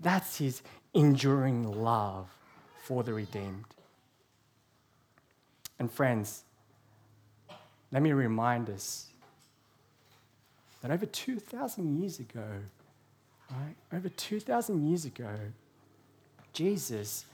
[0.02, 0.62] That's His
[0.94, 2.28] enduring love
[2.84, 3.64] for the redeemed.
[5.80, 6.44] And friends,
[7.94, 9.08] let me remind us
[10.82, 12.48] that over 2,000 years ago,
[13.52, 15.34] right, over 2,000 years ago,
[16.54, 17.26] Jesus,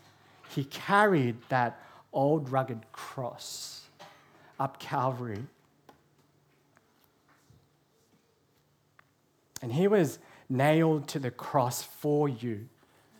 [0.50, 1.80] He carried that
[2.12, 3.82] old rugged cross
[4.60, 5.44] up Calvary.
[9.62, 12.68] And he was nailed to the cross for you,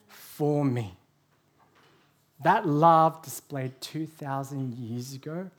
[0.08, 0.98] for me.
[2.44, 5.50] That love displayed 2,000 years ago,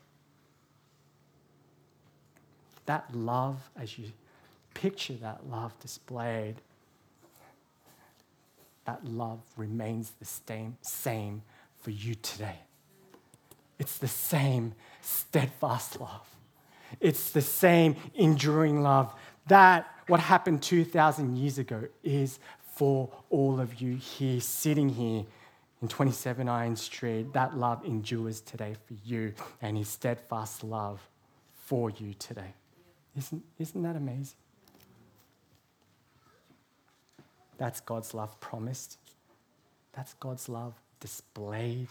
[2.84, 4.12] that love, as you
[4.74, 6.56] picture that love displayed,
[8.84, 11.42] that love remains the same, same
[11.80, 12.58] for you today.
[13.78, 16.28] It's the same steadfast love.
[17.00, 19.14] It's the same enduring love.
[19.48, 22.38] That, what happened 2,000 years ago, is
[22.74, 25.24] for all of you here, sitting here
[25.82, 27.32] in 27 Iron Street.
[27.32, 31.00] That love endures today for you and his steadfast love
[31.52, 32.54] for you today.
[33.16, 34.36] Isn't, isn't that amazing?
[37.64, 38.98] That's God's love promised.
[39.94, 41.88] That's God's love displayed.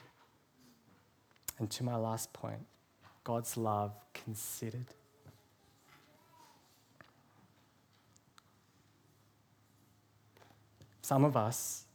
[1.57, 2.63] And to my last point,
[3.23, 4.85] God's love considered.
[11.01, 11.85] Some of us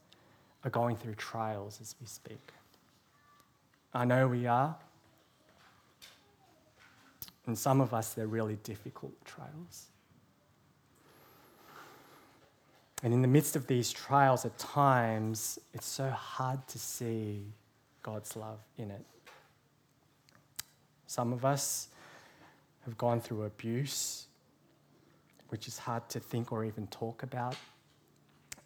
[0.65, 2.51] are going through trials as we speak.
[3.95, 4.75] I know we are.
[7.47, 9.87] And some of us, they're really difficult trials.
[13.03, 17.47] And in the midst of these trials, at times, it's so hard to see
[18.03, 19.05] God's love in it.
[21.07, 21.89] Some of us
[22.85, 24.27] have gone through abuse,
[25.49, 27.57] which is hard to think or even talk about.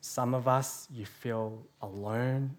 [0.00, 2.56] Some of us, you feel alone.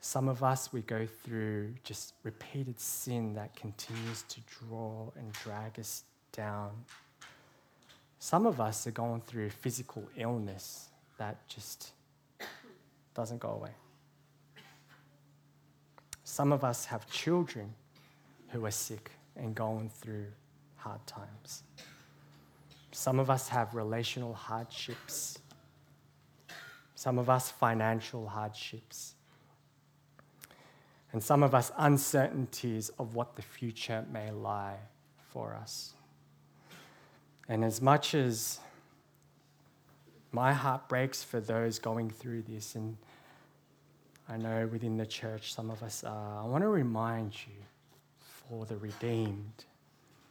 [0.00, 5.78] Some of us, we go through just repeated sin that continues to draw and drag
[5.78, 6.70] us down.
[8.22, 11.92] Some of us are going through physical illness that just
[13.14, 13.70] doesn't go away.
[16.22, 17.72] Some of us have children
[18.50, 20.26] who are sick and going through
[20.76, 21.62] hard times.
[22.92, 25.38] Some of us have relational hardships.
[26.94, 29.14] Some of us financial hardships.
[31.12, 34.76] And some of us uncertainties of what the future may lie
[35.32, 35.94] for us.
[37.50, 38.60] And as much as
[40.30, 42.96] my heart breaks for those going through this, and
[44.28, 47.64] I know within the church some of us are, I want to remind you
[48.20, 49.64] for the redeemed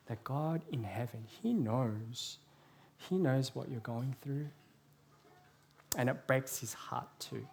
[0.05, 2.37] that God in heaven, He knows.
[3.09, 4.47] He knows what you're going through.
[5.97, 7.45] And it breaks His heart too.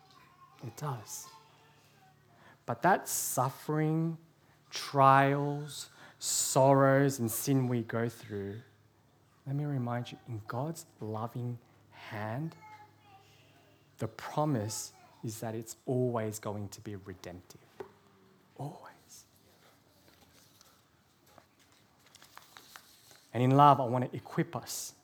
[0.65, 1.27] It does.
[2.67, 4.17] But that suffering,
[4.71, 5.89] trials,
[6.21, 8.61] sorrows, and sin we go through,
[9.47, 11.59] let me remind you, in God's loving
[11.93, 12.57] hand,
[13.99, 14.93] the promise
[15.25, 17.61] is that it's always going to be redemptive.
[18.59, 19.25] Always.
[23.33, 24.95] And in love, I want to equip us.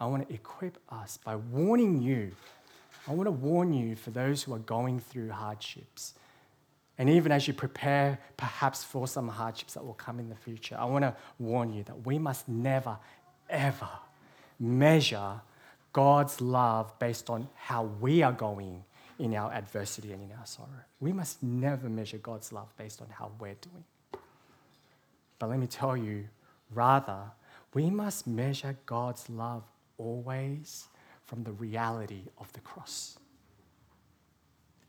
[0.00, 2.32] I want to equip us by warning you.
[3.08, 6.14] I want to warn you for those who are going through hardships.
[6.98, 10.76] And even as you prepare perhaps for some hardships that will come in the future,
[10.78, 12.96] I want to warn you that we must never,
[13.48, 13.88] ever
[14.58, 15.40] measure
[15.92, 18.84] God's love based on how we are going
[19.18, 20.84] in our adversity and in our sorrow.
[21.00, 23.84] We must never measure God's love based on how we're doing.
[25.38, 26.26] But let me tell you,
[26.70, 27.30] Rather,
[27.74, 29.62] we must measure God's love
[29.98, 30.88] always
[31.24, 33.18] from the reality of the cross.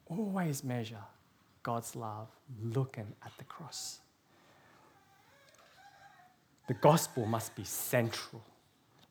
[0.07, 1.03] Always measure
[1.63, 2.29] God's love
[2.63, 3.99] looking at the cross.
[6.67, 8.43] The gospel must be central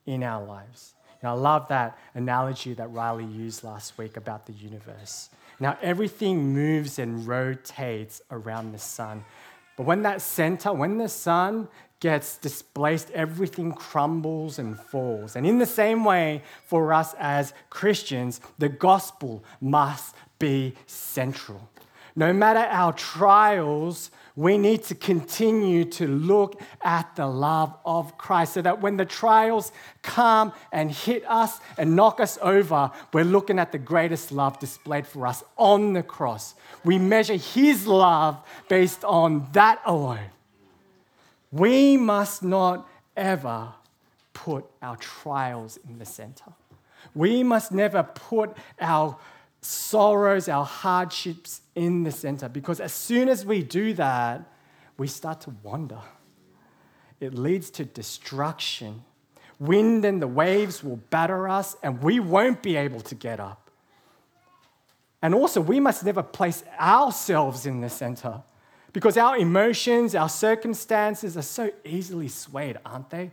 [0.06, 0.94] in our lives.
[1.20, 5.30] And I love that analogy that Riley used last week about the universe.
[5.58, 9.24] Now, everything moves and rotates around the sun.
[9.76, 11.68] But when that center, when the sun
[12.00, 15.36] gets displaced, everything crumbles and falls.
[15.36, 21.68] And in the same way, for us as Christians, the gospel must be central.
[22.18, 28.54] No matter our trials, we need to continue to look at the love of Christ
[28.54, 29.70] so that when the trials
[30.02, 35.06] come and hit us and knock us over, we're looking at the greatest love displayed
[35.06, 36.54] for us on the cross.
[36.84, 40.30] We measure His love based on that alone.
[41.52, 43.68] We must not ever
[44.32, 46.52] put our trials in the center.
[47.14, 49.16] We must never put our
[49.66, 54.42] sorrows, our hardships in the center because as soon as we do that,
[54.96, 56.00] we start to wander.
[57.20, 59.04] It leads to destruction.
[59.58, 63.70] Wind and the waves will batter us, and we won't be able to get up.
[65.22, 68.42] And also, we must never place ourselves in the center
[68.92, 73.30] because our emotions, our circumstances are so easily swayed, aren't they?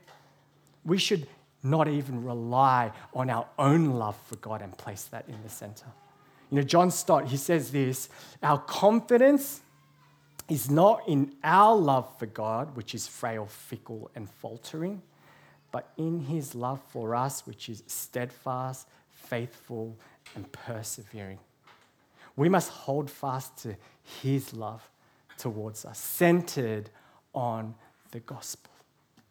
[0.86, 1.28] We should
[1.62, 5.86] not even rely on our own love for God and place that in the center.
[6.54, 8.10] You know, John Stott, he says this
[8.44, 9.62] our confidence
[10.48, 15.02] is not in our love for God, which is frail, fickle, and faltering,
[15.72, 19.98] but in his love for us, which is steadfast, faithful,
[20.36, 21.40] and persevering.
[22.36, 23.76] We must hold fast to
[24.22, 24.88] his love
[25.40, 26.92] towards us, centered
[27.34, 27.74] on
[28.12, 28.73] the gospel.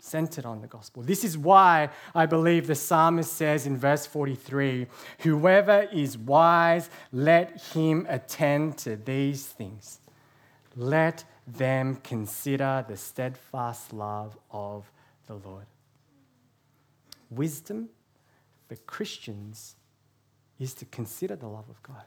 [0.04, 1.04] Centered on the gospel.
[1.04, 4.88] This is why I believe the psalmist says in verse 43
[5.20, 10.00] Whoever is wise, let him attend to these things.
[10.74, 14.90] Let them consider the steadfast love of
[15.26, 15.66] the Lord.
[17.30, 17.88] Wisdom
[18.68, 19.76] for Christians
[20.58, 22.02] is to consider the love of God.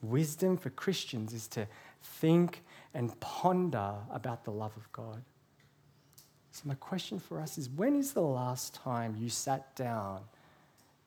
[0.00, 1.68] Wisdom for Christians is to
[2.02, 5.22] think and ponder about the love of God.
[6.56, 10.22] So, my question for us is when is the last time you sat down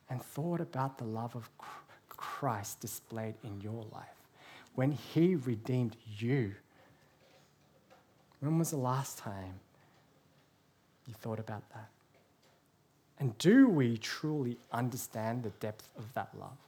[0.08, 1.50] and thought about the love of
[2.08, 4.22] Christ displayed in your life?
[4.76, 6.54] When He redeemed you?
[8.42, 9.60] When was the last time
[11.08, 11.90] you thought about that?
[13.18, 16.60] And do we truly understand the depth of that love?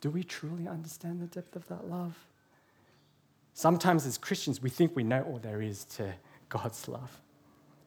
[0.00, 2.16] Do we truly understand the depth of that love?
[3.52, 6.14] Sometimes as Christians, we think we know all there is to
[6.48, 7.20] God's love.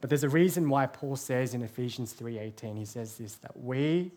[0.02, 4.12] But there's a reason why Paul says in Ephesians 3:18 he says this that we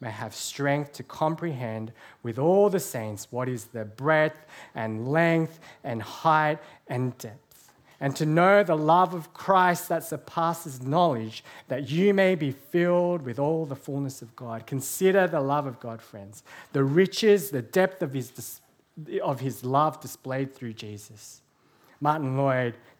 [0.00, 5.58] may have strength to comprehend with all the saints what is the breadth and length
[5.82, 7.46] and height and depth
[8.00, 13.22] and to know the love of Christ that surpasses knowledge, that you may be filled
[13.22, 14.66] with all the fullness of God.
[14.66, 18.60] Consider the love of God, friends, the riches, the depth of his,
[19.22, 21.40] of his love displayed through Jesus.
[22.00, 22.36] Martyn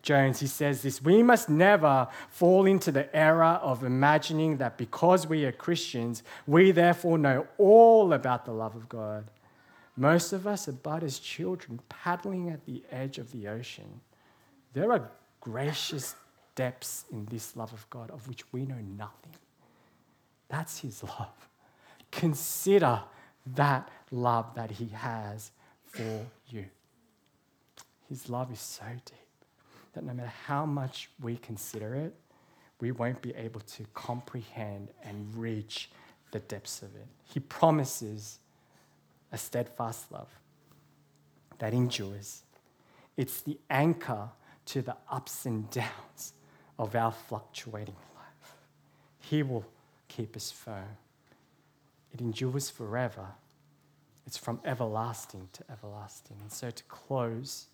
[0.09, 5.27] Lloyd-Jones, he says this We must never fall into the error of imagining that because
[5.27, 9.31] we are Christians, we therefore know all about the love of God.
[9.97, 14.01] Most of us are but as children paddling at the edge of the ocean
[14.75, 16.15] there are gracious
[16.55, 19.33] depths in this love of God of which we know nothing.
[20.49, 21.49] That's His love.
[22.13, 23.01] Consider
[23.55, 25.51] that love that He has
[25.87, 26.67] for you.
[28.07, 29.26] His love is so deep
[29.97, 32.15] that no matter how much we consider it,
[32.81, 35.91] we won't be able to comprehend and reach
[36.33, 37.07] the depths of it.
[37.25, 38.39] He promises
[39.33, 40.29] a steadfast love
[41.59, 42.43] that endures.
[43.17, 44.29] It's the anchor
[44.67, 46.35] to the ups and downs
[46.79, 48.55] of our fluctuating life.
[49.19, 49.65] He will
[50.09, 50.99] keep us firm.
[52.13, 53.29] It endures forever.
[54.27, 56.37] It's from everlasting to everlasting.
[56.43, 57.69] And so, to close,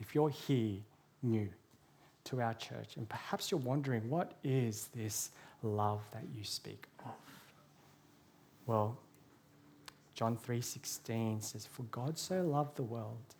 [0.00, 0.78] if you're here
[1.22, 1.48] new
[2.24, 5.30] to our church, and perhaps you're wondering, what is this
[5.62, 7.12] love that you speak of?
[8.66, 8.98] Well,
[10.14, 13.34] John 3:16 says, "For God so loved the world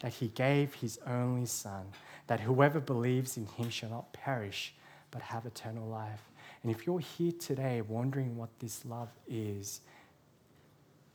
[0.00, 1.86] that he gave his only Son,
[2.26, 4.74] that whoever believes in him shall not perish,
[5.10, 6.30] but have eternal life.
[6.62, 9.80] And if you're here today wondering what this love is,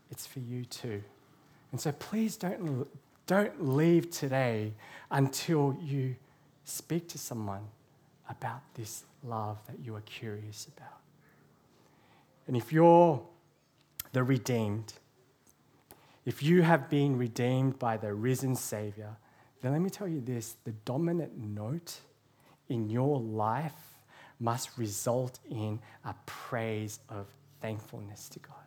[0.10, 1.04] it's for you too.
[1.72, 2.88] And so please don't,
[3.28, 4.74] don't leave today
[5.12, 6.16] until you
[6.64, 7.68] speak to someone
[8.30, 11.00] about this love that you are curious about.
[12.48, 13.22] And if you're
[14.12, 14.94] the redeemed,
[16.26, 19.16] if you have been redeemed by the risen Savior,
[19.62, 22.00] then let me tell you this the dominant note
[22.70, 23.74] in your life
[24.40, 27.28] must result in a praise of
[27.62, 28.65] thankfulness to God.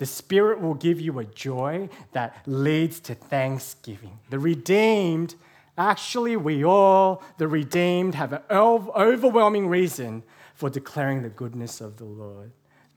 [0.00, 4.18] The Spirit will give you a joy that leads to thanksgiving.
[4.30, 5.34] The redeemed,
[5.76, 10.22] actually, we all, the redeemed, have an overwhelming reason
[10.54, 12.50] for declaring the goodness of the Lord.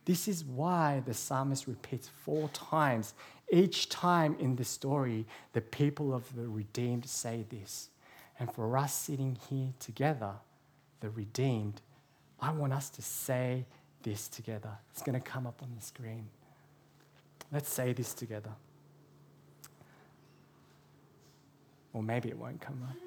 [0.06, 3.16] This is why the psalmist repeats four times
[3.52, 7.90] each time in the story, the people of the redeemed say this.
[8.40, 10.36] And for us sitting here together,
[11.02, 11.82] the redeemed,
[12.40, 13.66] I want us to say
[14.04, 14.72] this together.
[14.92, 16.30] It's going to come up on the screen.
[17.54, 18.50] Let's say this together.
[21.94, 22.98] Or maybe it won't come up.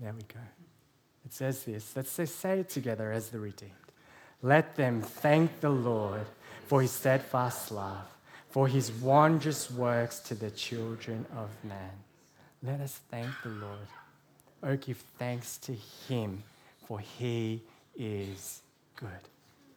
[0.00, 0.40] There we go.
[1.26, 1.96] It says this.
[1.96, 3.72] Let's say it together as the redeemed.
[4.40, 6.24] Let them thank the Lord
[6.68, 8.06] for his steadfast love
[8.50, 11.92] for his wondrous works to the children of man.
[12.62, 13.88] Let us thank the Lord.
[14.62, 15.74] Oh, give thanks to
[16.08, 16.42] him,
[16.86, 17.62] for he
[17.96, 18.62] is
[18.96, 19.08] good.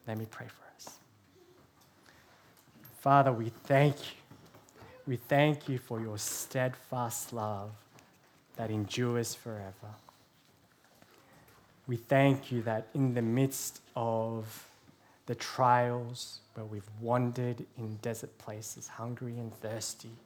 [0.06, 0.61] Let me pray for.
[3.02, 4.16] Father, we thank you.
[5.08, 7.72] We thank you for your steadfast love
[8.54, 9.90] that endures forever.
[11.88, 14.68] We thank you that in the midst of
[15.26, 20.16] the trials where we've wandered in desert places, hungry and thirsty.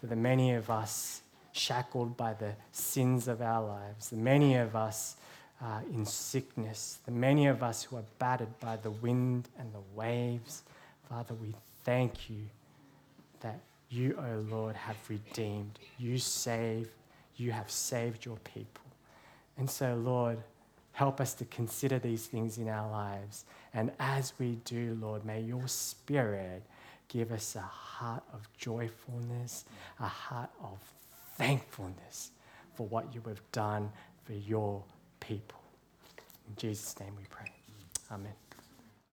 [0.00, 1.22] For the many of us
[1.52, 5.14] shackled by the sins of our lives, the many of us
[5.62, 9.82] uh, in sickness, the many of us who are battered by the wind and the
[9.94, 10.62] waves.
[11.08, 11.54] Father, we
[11.88, 12.44] thank you
[13.40, 15.78] that you, O oh Lord, have redeemed.
[15.98, 16.88] You save,
[17.36, 18.84] you have saved your people.
[19.56, 20.38] And so, Lord,
[20.98, 23.44] Help us to consider these things in our lives.
[23.72, 26.64] And as we do, Lord, may your spirit
[27.06, 29.64] give us a heart of joyfulness,
[30.00, 30.80] a heart of
[31.36, 32.32] thankfulness
[32.74, 33.92] for what you have done
[34.24, 34.82] for your
[35.20, 35.60] people.
[36.48, 37.46] In Jesus' name we pray.
[38.10, 38.47] Amen.